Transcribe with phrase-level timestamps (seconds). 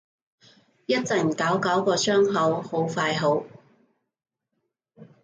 [0.87, 3.43] 一陣搞搞個傷口，好快好